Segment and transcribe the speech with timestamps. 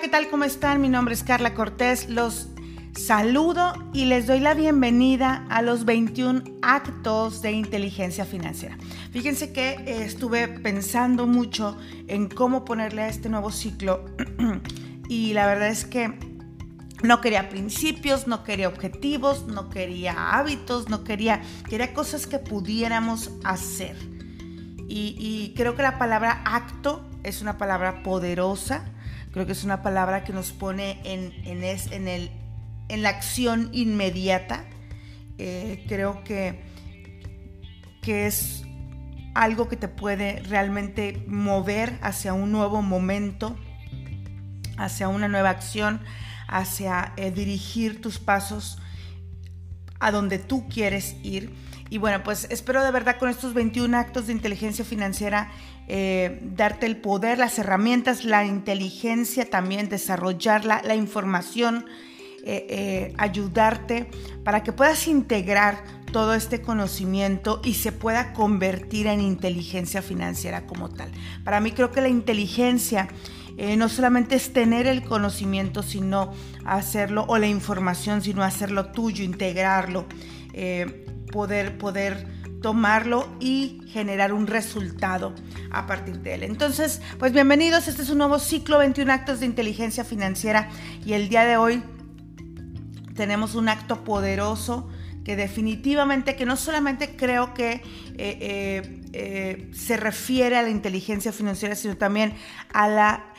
[0.00, 0.30] ¿qué tal?
[0.30, 0.80] ¿Cómo están?
[0.80, 2.08] Mi nombre es Carla Cortés.
[2.08, 2.48] Los
[2.96, 8.78] saludo y les doy la bienvenida a los 21 actos de inteligencia financiera.
[9.12, 11.76] Fíjense que eh, estuve pensando mucho
[12.08, 14.06] en cómo ponerle a este nuevo ciclo
[15.10, 16.18] y la verdad es que
[17.02, 23.32] no quería principios, no quería objetivos, no quería hábitos, no quería, quería cosas que pudiéramos
[23.44, 23.96] hacer.
[24.88, 28.84] Y, creo que la palabra acto es una palabra poderosa,
[29.32, 32.30] creo que es una palabra que nos pone en, en, el,
[32.88, 34.64] en la acción inmediata.
[35.38, 36.60] Eh, creo que,
[38.02, 38.64] que es
[39.34, 43.56] algo que te puede realmente mover hacia un nuevo momento,
[44.76, 46.00] hacia una nueva acción,
[46.48, 48.78] hacia eh, dirigir tus pasos
[50.00, 51.54] a donde tú quieres ir.
[51.90, 55.50] Y bueno, pues espero de verdad con estos 21 actos de inteligencia financiera
[55.88, 61.84] eh, darte el poder, las herramientas, la inteligencia también, desarrollarla, la información,
[62.44, 64.08] eh, ayudarte
[64.44, 70.90] para que puedas integrar todo este conocimiento y se pueda convertir en inteligencia financiera como
[70.90, 71.10] tal.
[71.44, 73.08] Para mí creo que la inteligencia
[73.56, 76.32] eh, no solamente es tener el conocimiento, sino
[76.64, 80.06] hacerlo, o la información, sino hacerlo tuyo, integrarlo,
[80.52, 82.26] eh, poder, poder
[82.62, 85.34] tomarlo y generar un resultado
[85.70, 86.42] a partir de él.
[86.42, 90.68] Entonces, pues bienvenidos, este es un nuevo ciclo 21 actos de inteligencia financiera
[91.04, 91.82] y el día de hoy
[93.14, 94.88] tenemos un acto poderoso
[95.24, 97.82] que definitivamente, que no solamente creo que
[98.16, 102.34] eh, se refiere a la inteligencia financiera, sino también
[102.72, 103.30] a la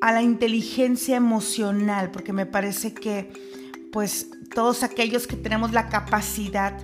[0.00, 3.32] a la inteligencia emocional, porque me parece que
[3.92, 6.74] pues todos aquellos que tenemos la capacidad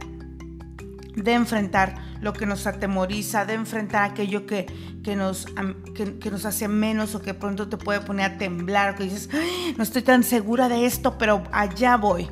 [1.15, 4.67] de enfrentar lo que nos atemoriza, de enfrentar aquello que,
[5.03, 5.47] que nos,
[5.95, 9.29] que, nos hace menos o que pronto te puede poner a temblar, o que dices,
[9.77, 12.29] no estoy tan segura de esto, pero allá voy.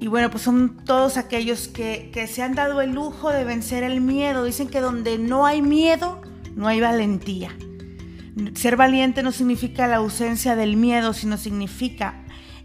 [0.00, 3.82] Y bueno, pues son todos aquellos que, que se han dado el lujo de vencer
[3.82, 4.44] el miedo.
[4.44, 6.22] Dicen que donde no hay miedo,
[6.56, 7.54] no hay valentía.
[8.54, 12.19] Ser valiente no significa la ausencia del miedo, sino significa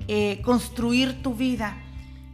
[0.07, 1.77] eh, construir tu vida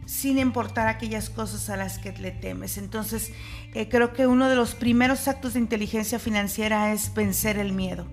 [0.06, 2.76] sin importar aquellas cosas a las que le temes.
[2.76, 3.32] Entonces,
[3.74, 8.06] eh, creo que uno de los primeros actos de inteligencia financiera es vencer el miedo.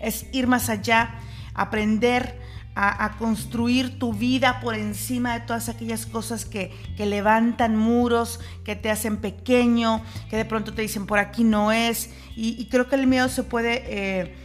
[0.00, 1.14] Es ir más allá,
[1.54, 2.38] aprender
[2.80, 8.88] a, construir tu vida por encima de todas aquellas cosas que, levantan muros, que te
[8.88, 12.10] hacen pequeño, que de pronto te dicen por aquí no es.
[12.36, 14.36] Y, creo que el miedo se puede eh,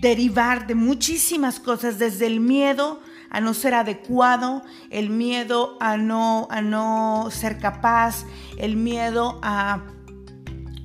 [0.00, 6.48] derivar de muchísimas cosas, desde el miedo a no ser adecuado, el miedo a no,
[6.50, 8.24] a no ser capaz,
[8.56, 9.82] el miedo a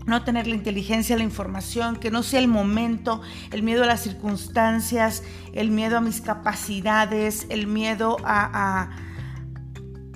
[0.05, 3.21] no tener la inteligencia, la información, que no sea el momento,
[3.51, 5.23] el miedo a las circunstancias,
[5.53, 8.91] el miedo a mis capacidades, el miedo a,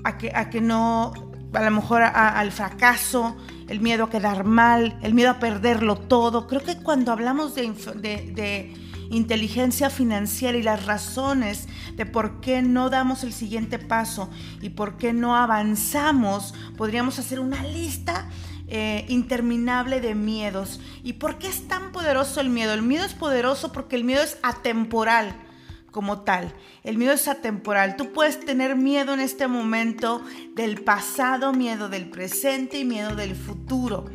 [0.04, 1.14] a, que, a que, no,
[1.54, 3.36] a lo mejor al fracaso,
[3.68, 6.48] el miedo a quedar mal, el miedo a perderlo todo.
[6.48, 8.76] Creo que cuando hablamos de,
[9.12, 14.30] inteligencia financiera y las razones de por qué no damos el siguiente paso
[14.62, 18.30] y por qué no avanzamos, podríamos hacer una lista
[18.68, 20.80] eh, interminable de miedos.
[21.04, 22.74] ¿Y por qué es tan poderoso el miedo?
[22.74, 25.49] El miedo es poderoso porque el miedo es atemporal
[25.92, 26.54] como tal.
[26.84, 27.96] El miedo es atemporal.
[27.96, 30.22] Tú puedes tener miedo en este momento
[30.56, 34.06] del pasado, miedo del presente y miedo del futuro.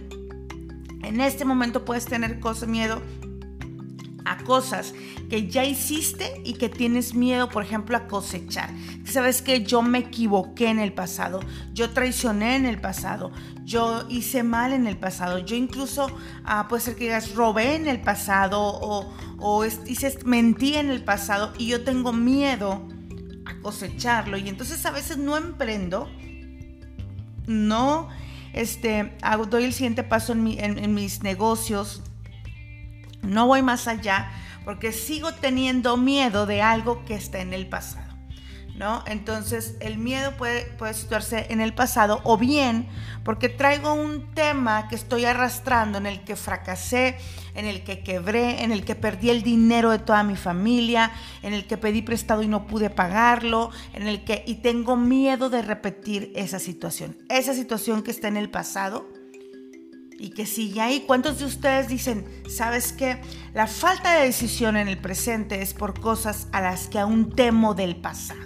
[1.03, 3.03] En este momento puedes tener cosa, miedo
[4.25, 4.95] a cosas
[5.29, 8.71] que ya hiciste y que tienes miedo, por ejemplo, a cosechar.
[9.05, 11.41] Sabes que yo me equivoqué en el pasado,
[11.73, 13.33] yo traicioné en el pasado,
[13.65, 16.09] yo hice mal en el pasado, yo incluso
[16.45, 21.53] ah, puede ser que digas robé en el pasado o, hice, mentí en el pasado
[21.59, 22.89] y yo tengo miedo
[23.45, 26.09] a cosecharlo y entonces a veces no emprendo,
[27.47, 28.09] no
[28.55, 29.13] este,
[29.51, 32.03] doy el siguiente paso en mis negocios
[33.25, 34.31] no voy más allá
[34.65, 38.15] porque sigo teniendo miedo de algo que está en el pasado.
[38.77, 39.05] ¿No?
[39.07, 42.89] Entonces el miedo puede, puede situarse en el pasado o bien
[43.23, 47.17] porque traigo un tema que estoy arrastrando en el que fracasé,
[47.55, 51.13] en el que quebré, en el que perdí el dinero de toda mi familia,
[51.43, 55.51] en el que pedí prestado y no pude pagarlo, en el que y tengo miedo
[55.51, 57.17] de repetir esa situación.
[57.29, 59.07] Esa situación que está en el pasado
[60.19, 61.05] y que sigue ahí.
[61.07, 63.21] ¿Cuántos de ustedes dicen, sabes que
[63.53, 67.75] la falta de decisión en el presente es por cosas a las que aún temo
[67.75, 68.41] del pasado?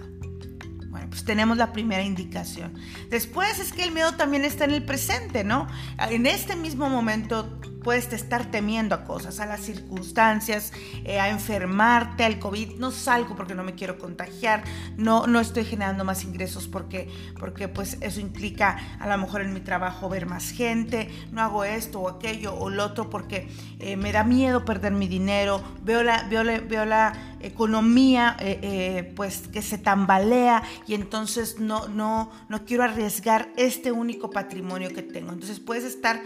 [0.89, 2.75] Bueno, pues tenemos la primera indicación.
[3.11, 5.69] Después es que el miedo también está en el presente, ¿no?
[6.11, 7.58] En este mismo momento
[7.89, 10.75] puedes estar temiendo a cosas, a las circunstancias,
[11.07, 12.77] eh, a enfermarte, al COVID.
[12.77, 14.63] No salgo porque no me quiero contagiar,
[14.99, 17.09] no, no estoy generando más ingresos porque,
[17.41, 21.65] porque pues eso implica a lo mejor en mi trabajo ver más gente, no hago
[21.65, 23.49] esto o aquello o lo otro porque
[23.79, 29.49] eh, me da miedo perder mi dinero, veo la, veo veo la economía eh, pues
[29.49, 35.33] que se tambalea y entonces no, no, no quiero arriesgar este único patrimonio que tengo.
[35.33, 36.21] Entonces puedes estar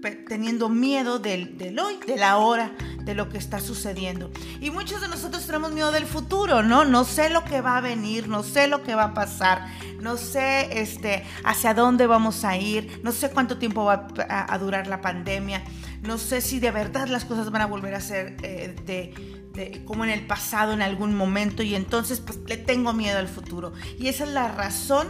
[0.00, 2.72] teniendo miedo del, del, hoy, de la hora,
[3.04, 4.30] de lo que está sucediendo.
[4.60, 6.84] Y muchos de nosotros tenemos miedo del futuro, ¿no?
[6.84, 9.66] No sé lo que va a venir, no sé lo que va a pasar,
[10.00, 14.86] no sé este, hacia dónde vamos a ir, no sé cuánto tiempo va a, durar
[14.86, 15.62] la pandemia,
[16.02, 20.04] no sé si de verdad las cosas van a volver a ser eh, de, como
[20.04, 23.72] en el pasado en algún momento y entonces pues le tengo miedo al futuro.
[23.98, 25.08] Y esa es la razón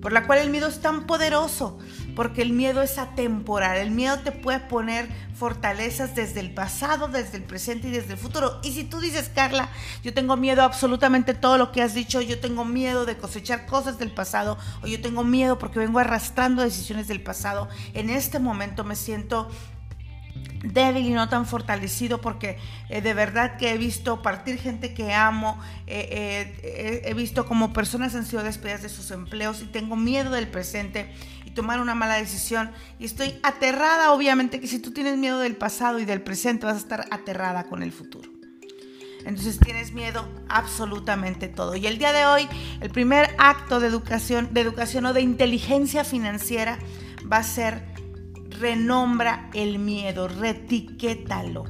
[0.00, 1.78] por la cual el miedo es tan poderoso
[2.16, 3.76] porque el miedo es atemporal.
[3.76, 8.18] El miedo te puede poner fortalezas desde el pasado, desde el presente y desde el
[8.18, 8.58] futuro.
[8.64, 9.68] Y si tú dices, Carla,
[10.02, 13.66] yo tengo miedo a absolutamente todo lo que has dicho, yo tengo miedo de cosechar
[13.66, 18.38] cosas del pasado, o yo tengo miedo porque vengo arrastrando decisiones del pasado, en este
[18.38, 19.50] momento me siento
[20.72, 22.58] débil y no tan fortalecido porque
[22.88, 27.72] eh, de verdad que he visto partir gente que amo, eh, eh, he visto como
[27.72, 31.12] personas han sido despedidas de sus empleos y tengo miedo del presente
[31.44, 35.56] y tomar una mala decisión y estoy aterrada obviamente que si tú tienes miedo del
[35.56, 38.30] pasado y del presente vas a estar aterrada con el futuro.
[39.24, 41.74] Entonces tienes miedo absolutamente todo.
[41.74, 42.48] Y el día de hoy,
[42.80, 46.78] el primer acto de educación, de educación o de inteligencia financiera
[47.30, 47.95] va a ser
[48.60, 51.64] renombra el miedo, retiquétalo.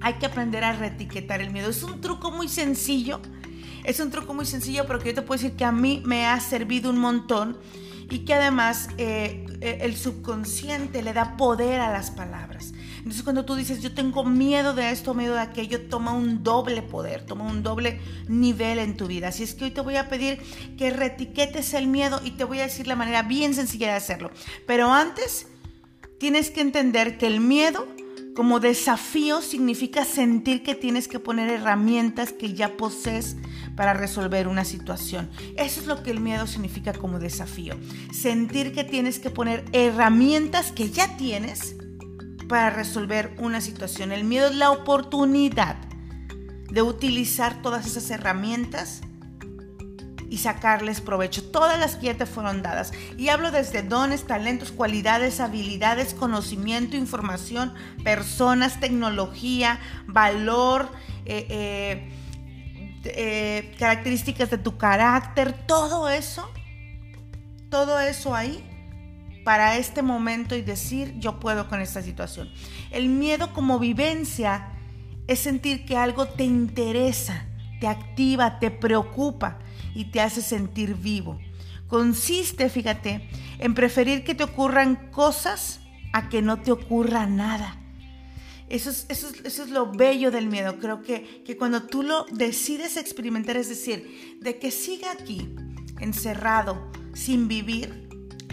[0.00, 1.70] Hay que aprender a retiquetar el miedo.
[1.70, 3.20] Es un truco muy sencillo.
[3.84, 6.26] Es un truco muy sencillo, pero que yo te puedo decir que a mí me
[6.26, 7.58] ha servido un montón
[8.10, 12.72] y que además eh, el subconsciente le da poder a las palabras.
[13.06, 16.82] Entonces cuando tú dices, yo tengo miedo de esto, miedo de aquello, toma un doble
[16.82, 19.28] poder, toma un doble nivel en tu vida.
[19.28, 20.40] Así es que hoy te voy a pedir
[20.76, 24.32] que retiquetes el miedo y te voy a decir la manera bien sencilla de hacerlo.
[24.66, 25.46] Pero antes,
[26.18, 27.86] tienes que entender que el miedo
[28.34, 33.36] como desafío significa sentir que tienes que poner herramientas que ya posees
[33.76, 35.30] para resolver una situación.
[35.56, 37.76] Eso es lo que el miedo significa como desafío.
[38.12, 41.76] Sentir que tienes que poner herramientas que ya tienes
[42.48, 44.12] para resolver una situación.
[44.12, 45.76] El miedo es la oportunidad
[46.70, 49.02] de utilizar todas esas herramientas
[50.28, 51.42] y sacarles provecho.
[51.44, 52.92] Todas las que ya te fueron dadas.
[53.16, 57.72] Y hablo desde dones, talentos, cualidades, habilidades, conocimiento, información,
[58.02, 60.88] personas, tecnología, valor,
[61.24, 62.08] eh, eh,
[63.04, 66.50] eh, características de tu carácter, todo eso,
[67.70, 68.75] todo eso ahí
[69.46, 72.50] para este momento y decir yo puedo con esta situación.
[72.90, 74.72] El miedo como vivencia
[75.28, 77.46] es sentir que algo te interesa,
[77.78, 79.60] te activa, te preocupa
[79.94, 81.38] y te hace sentir vivo.
[81.86, 85.78] Consiste, fíjate, en preferir que te ocurran cosas
[86.12, 87.76] a que no te ocurra nada.
[88.68, 90.80] Eso es, eso, eso es, lo bello del miedo.
[90.80, 95.54] Creo que, que cuando tú lo decides experimentar, es decir, de que siga aquí,
[96.00, 98.05] encerrado, sin vivir,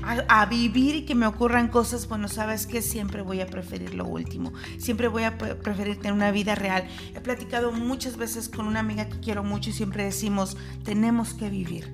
[0.05, 4.05] a, vivir y que me ocurran cosas, bueno, sabes que siempre voy a preferir lo
[4.05, 6.87] último, siempre voy a preferir tener una vida real.
[7.15, 11.49] He platicado muchas veces con una amiga que quiero mucho y siempre decimos, tenemos que
[11.49, 11.93] vivir.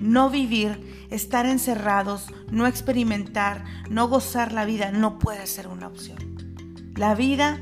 [0.00, 6.18] No vivir, estar encerrados, no experimentar, no gozar la vida, no puede ser una opción.
[6.96, 7.60] La vida,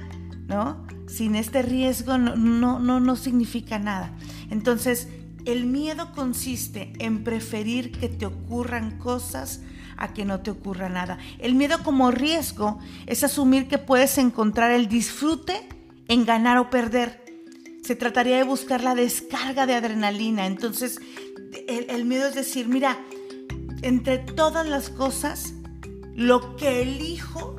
[0.49, 0.87] ¿no?
[1.07, 4.17] Sin este riesgo no, no, no, no significa nada.
[4.51, 5.09] Entonces,
[5.45, 9.61] el miedo consiste en preferir que te ocurran cosas
[9.97, 11.19] a que no te ocurra nada.
[11.39, 15.69] El miedo como riesgo es asumir que puedes encontrar el disfrute
[16.09, 17.23] en ganar o perder.
[17.83, 20.47] Se trataría de buscar la descarga de adrenalina.
[20.47, 21.01] Entonces,
[21.69, 22.99] el, miedo es decir, mira,
[23.83, 25.55] entre todas las cosas,
[26.15, 27.57] lo que elijo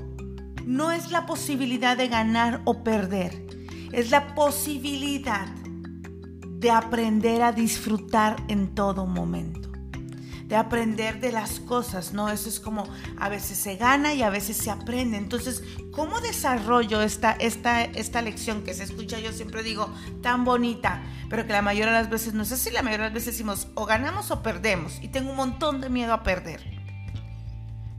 [0.66, 3.46] no es la posibilidad de ganar o perder,
[3.92, 5.48] es la posibilidad
[6.46, 9.62] de aprender a disfrutar en todo momento
[10.48, 12.30] de aprender de las cosas, ¿no?
[12.30, 15.18] Eso es como a veces se gana y a veces se aprende.
[15.18, 21.02] Entonces, ¿cómo desarrollo esta, esta, esta lección que se escucha, yo siempre digo, tan bonita,
[21.30, 22.72] pero que la mayoría de las veces no es así?
[22.72, 25.90] La mayoría de las veces decimos, o ganamos o perdemos, y tengo un montón de
[25.90, 26.62] miedo a perder.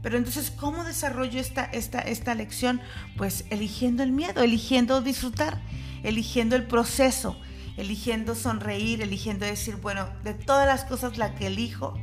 [0.01, 2.79] Pero entonces, ¿cómo desarrollo esta, esta, esta lección?
[3.17, 5.59] Pues eligiendo el miedo, eligiendo disfrutar,
[6.03, 7.35] eligiendo el proceso,
[7.75, 11.97] eligiendo sonreír, eligiendo decir, bueno, de todas las cosas la que elijo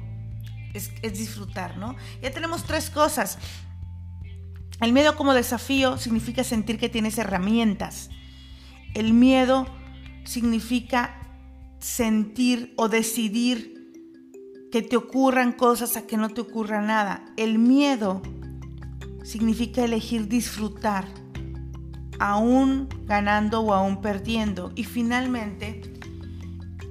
[0.75, 1.97] es, disfrutar, ¿no?
[2.23, 3.39] Ya tenemos tres cosas.
[4.81, 8.11] El miedo como desafío significa sentir que tienes herramientas.
[8.95, 9.67] El miedo
[10.25, 11.19] significa
[11.79, 13.73] sentir o decidir
[14.71, 17.25] que te ocurran cosas a que no te ocurra nada.
[17.37, 18.23] El miedo
[19.23, 21.07] significa elegir disfrutar,
[22.19, 24.73] aún ganando o aún perdiendo.
[24.75, 25.93] Y finalmente,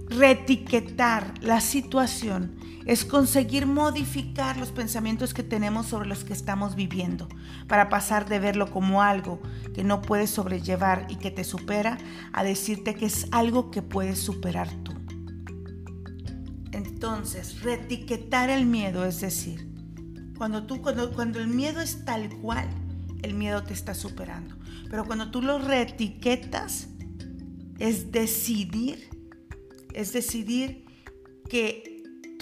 [0.09, 7.27] retiquetar la situación es conseguir modificar los pensamientos que tenemos sobre los que estamos viviendo,
[7.67, 9.41] para pasar de verlo como algo
[9.73, 11.97] que no puedes sobrellevar y que te supera,
[12.33, 14.93] a decirte que es algo que puedes superar tú.
[16.71, 19.67] Entonces, retiquetar el miedo, es decir,
[20.38, 22.67] cuando, tú, cuando, cuando el miedo es tal cual,
[23.21, 24.55] el miedo te está superando.
[24.89, 26.88] Pero cuando tú lo reetiquetas,
[27.79, 29.09] es decidir,
[29.93, 30.85] es decidir
[31.50, 31.90] que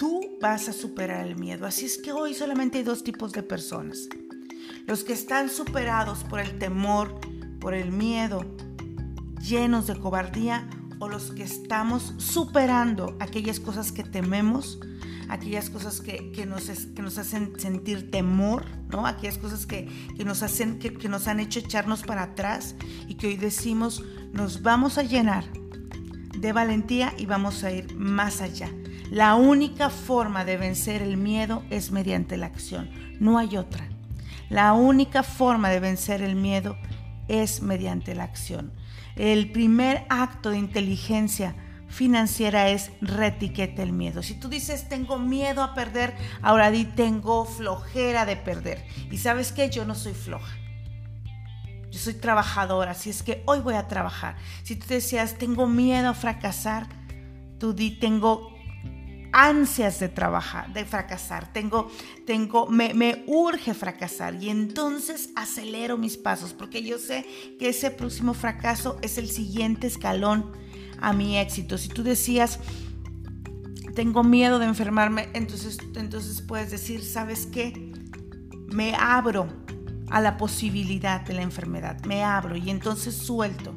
[0.00, 1.66] tú vas a superar el miedo.
[1.66, 4.08] Así es que hoy solamente hay dos tipos de personas.
[4.86, 7.20] Los que están superados por el temor,
[7.60, 8.46] por el miedo,
[9.42, 10.66] llenos de cobardía,
[11.00, 14.80] o los que estamos superando aquellas cosas que tememos,
[15.28, 19.06] aquellas cosas que, nos, que nos hacen sentir temor, ¿no?
[19.06, 19.86] aquellas cosas que,
[20.24, 22.74] nos hacen, que, que nos han hecho echarnos para atrás
[23.06, 24.02] y que hoy decimos,
[24.32, 25.44] nos vamos a llenar
[26.38, 28.70] de valentía y vamos a ir más allá.
[29.10, 33.88] La única forma de vencer el miedo es mediante la acción, no hay otra.
[34.50, 36.76] La única forma de vencer el miedo
[37.26, 38.72] es mediante la acción.
[39.16, 41.56] El primer acto de inteligencia
[41.88, 44.22] financiera es retiquete el miedo.
[44.22, 48.86] Si tú dices tengo miedo a perder, ahora di tengo flojera de perder.
[49.10, 50.56] Y sabes que yo no soy floja.
[51.90, 54.36] Yo soy trabajadora, así es que hoy voy a trabajar.
[54.62, 56.86] Si tú decías tengo miedo a fracasar,
[57.58, 58.59] tú di tengo
[59.32, 61.90] ansias de trabajar, de fracasar, tengo,
[62.26, 67.26] tengo, me, me, urge fracasar y entonces acelero mis pasos porque yo sé
[67.58, 70.52] que ese próximo fracaso es el siguiente escalón
[71.00, 71.78] a mi éxito.
[71.78, 72.58] Si tú decías,
[73.94, 77.92] tengo miedo de enfermarme, entonces, entonces puedes decir, ¿sabes qué?
[78.68, 79.48] Me abro
[80.10, 83.74] a la posibilidad de la enfermedad, me abro y entonces suelto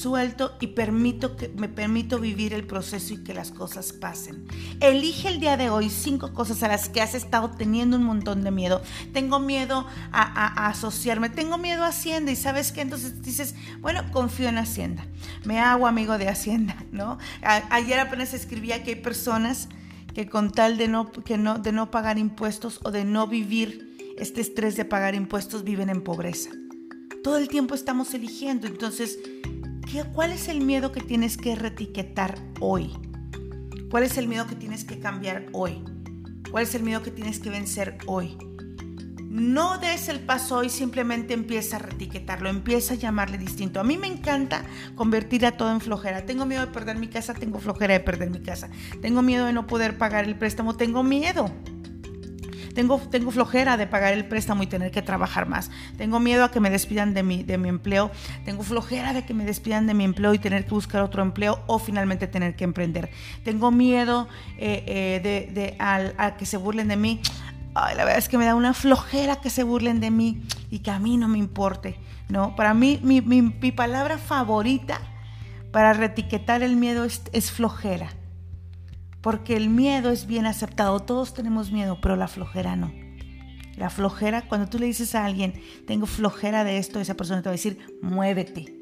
[0.00, 4.46] suelto y permito que, me permito vivir el proceso y que las cosas pasen.
[4.80, 8.44] Elige el día de hoy cinco cosas a las que has estado teniendo un montón
[8.44, 8.82] de miedo.
[9.12, 14.48] Tengo miedo a, asociarme, tengo miedo a Hacienda y sabes qué, entonces dices, bueno, confío
[14.48, 15.06] en Hacienda,
[15.44, 17.18] me hago amigo de Hacienda, ¿no?
[17.42, 19.68] ayer apenas escribía que hay personas
[20.14, 24.14] que con tal de no, que no, de no pagar impuestos o de no vivir
[24.18, 26.50] este estrés de pagar impuestos viven en pobreza.
[27.22, 29.18] Todo el tiempo estamos eligiendo, entonces
[30.12, 32.92] ¿Cuál es el miedo que tienes que retiquetar hoy?
[33.90, 35.82] ¿Cuál es el miedo que tienes que cambiar hoy?
[36.50, 38.36] ¿Cuál es el miedo que tienes que vencer hoy?
[39.30, 43.80] No des el paso hoy, simplemente empieza a retiquetarlo, empieza a llamarle distinto.
[43.80, 44.62] A mí me encanta
[44.94, 46.26] convertir a todo en flojera.
[46.26, 48.68] Tengo miedo de perder mi casa, tengo flojera de perder mi casa.
[49.00, 51.50] Tengo miedo de no poder pagar el préstamo, tengo miedo.
[52.78, 55.68] Tengo, tengo flojera de pagar el préstamo y tener que trabajar más.
[55.96, 58.12] Tengo miedo a que me despidan de mi, de mi empleo.
[58.44, 61.60] Tengo flojera de que me despidan de mi empleo y tener que buscar otro empleo
[61.66, 63.10] o finalmente tener que emprender.
[63.42, 67.20] Tengo miedo eh, eh, de, de a que se burlen de mí.
[67.74, 70.78] Ay, la verdad es que me da una flojera que se burlen de mí y
[70.78, 71.98] que a mí no me importe.
[72.28, 72.54] ¿no?
[72.54, 75.00] Para mí, mi, mi, palabra favorita
[75.72, 78.12] para retiquetar el miedo es, es flojera
[79.20, 81.00] porque el miedo es bien aceptado.
[81.00, 82.92] Todos tenemos miedo, pero la flojera no.
[83.76, 85.54] La flojera, cuando tú le dices a alguien,
[85.86, 88.74] tengo flojera de esto, esa persona te va a decir, muévete,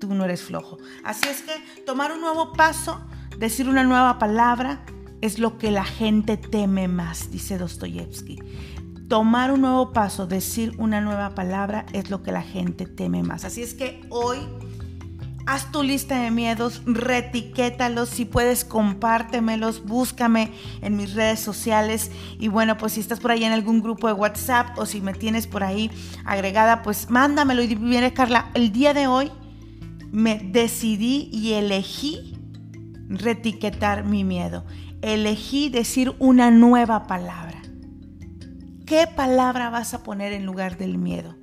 [0.00, 0.78] tú no eres flojo.
[1.02, 3.04] Así es que tomar un nuevo paso,
[3.38, 4.84] decir una nueva palabra,
[5.20, 8.38] es lo que la gente teme más, dice Dostoyevsky.
[9.08, 13.44] Tomar un nuevo paso, decir una nueva palabra, es lo que la gente teme más.
[13.44, 14.38] Así es que hoy
[15.46, 22.48] Haz tu lista de miedos, retiquétalos, si puedes compártemelos, búscame en mis redes sociales y
[22.48, 25.46] bueno, pues si estás por ahí en algún grupo de WhatsApp o si me tienes
[25.46, 25.90] por ahí
[26.24, 29.30] agregada, pues mándamelo y viene Carla, el día de hoy
[30.10, 32.38] me decidí y elegí
[33.08, 34.64] retiquetar mi miedo.
[35.02, 37.60] Elegí decir una nueva palabra.
[38.86, 41.36] ¿Qué palabra vas a poner en lugar del miedo?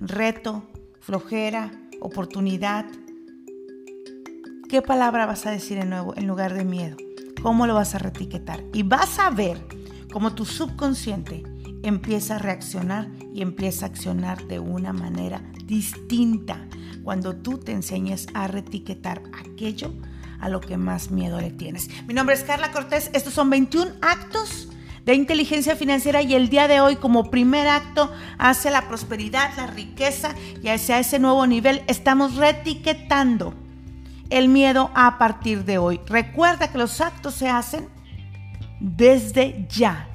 [0.00, 2.86] Reto, flojera, oportunidad,
[4.72, 6.96] ¿Qué palabra vas a decir en, nuevo, en lugar de miedo?
[7.42, 8.64] ¿Cómo lo vas a retiquetar?
[8.72, 9.62] Y vas a ver
[10.10, 11.42] cómo tu subconsciente
[11.82, 16.66] empieza a reaccionar y empieza a accionar de una manera distinta
[17.04, 19.92] cuando tú te enseñes a retiquetar aquello
[20.40, 21.90] a lo que más miedo le tienes.
[22.06, 24.70] Mi nombre es Carla Cortés, estos son 21 actos
[25.04, 29.66] de inteligencia financiera y el día de hoy como primer acto hacia la prosperidad, la
[29.66, 33.61] riqueza y hacia ese nuevo nivel estamos retiquetando
[34.32, 36.00] el miedo a partir de hoy.
[36.06, 37.88] Recuerda que los actos se hacen
[38.80, 40.08] desde ya.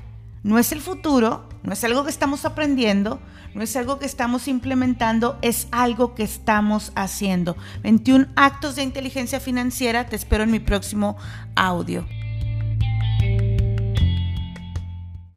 [0.43, 3.19] No es el futuro, no es algo que estamos aprendiendo,
[3.53, 7.57] no es algo que estamos implementando, es algo que estamos haciendo.
[7.83, 11.17] 21 actos de inteligencia financiera, te espero en mi próximo
[11.55, 12.05] audio.